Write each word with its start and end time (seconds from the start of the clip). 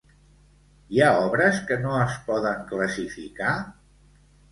Hi 0.93 1.01
ha 1.01 1.09
obres 1.25 1.59
que 1.71 1.77
no 1.81 1.91
es 2.05 2.15
poden 2.29 2.63
classificar? 2.73 3.53